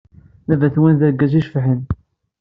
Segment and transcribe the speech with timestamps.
[0.47, 1.81] Baba-twen d argaz i icebḥen.